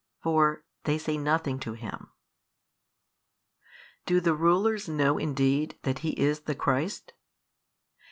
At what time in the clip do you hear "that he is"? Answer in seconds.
5.83-6.39